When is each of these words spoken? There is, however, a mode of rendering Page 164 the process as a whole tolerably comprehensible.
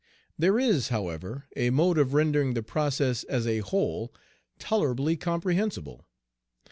There 0.35 0.57
is, 0.57 0.87
however, 0.89 1.45
a 1.55 1.69
mode 1.69 1.99
of 1.99 2.15
rendering 2.15 2.55
Page 2.55 2.65
164 2.65 3.07
the 3.07 3.07
process 3.19 3.23
as 3.25 3.45
a 3.45 3.59
whole 3.59 4.11
tolerably 4.57 5.15
comprehensible. 5.15 6.07